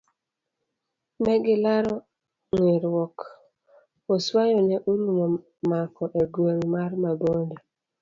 Negilaro 1.23 1.95
nge'ruok. 2.61 3.17
oswayo 4.13 4.59
ne 4.67 4.77
orumo 4.91 5.25
mako 5.69 6.03
e 6.21 6.23
gweng' 6.33 6.67
mar 6.73 6.91
Mabonde. 7.03 7.57